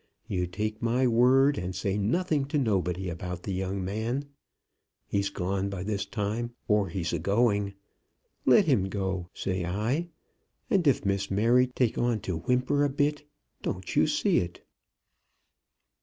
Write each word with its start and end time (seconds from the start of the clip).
You 0.27 0.47
take 0.47 0.81
my 0.81 1.05
word, 1.05 1.59
and 1.59 1.75
say 1.75 1.95
nothing 1.95 2.45
to 2.45 2.57
nobody 2.57 3.07
about 3.07 3.43
the 3.43 3.53
young 3.53 3.85
man. 3.85 4.25
He's 5.05 5.29
gone 5.29 5.69
by 5.69 5.83
this 5.83 6.07
time, 6.07 6.55
or 6.67 6.89
he's 6.89 7.13
a 7.13 7.19
going. 7.19 7.75
Let 8.43 8.65
him 8.65 8.89
go, 8.89 9.29
say 9.35 9.63
I; 9.63 10.07
and 10.71 10.87
if 10.87 11.05
Miss 11.05 11.29
Mary 11.29 11.67
takes 11.67 11.99
on 11.99 12.19
to 12.21 12.37
whimper 12.39 12.83
a 12.83 12.89
bit, 12.89 13.29
don't 13.61 13.95
you 13.95 14.07
see 14.07 14.39
it." 14.39 14.65